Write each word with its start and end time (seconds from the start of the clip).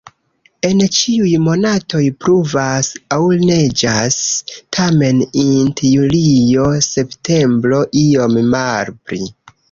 En 0.67 0.79
ĉiuj 0.99 1.31
monatoj 1.47 1.99
pluvas 2.23 2.87
aŭ 3.17 3.19
neĝas, 3.41 4.17
tamen 4.77 5.19
int 5.41 5.83
julio-septembro 5.89 7.83
iom 8.05 8.41
malpli. 8.55 9.21